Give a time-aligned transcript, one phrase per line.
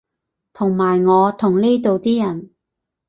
[0.53, 2.49] 同埋我同呢度啲人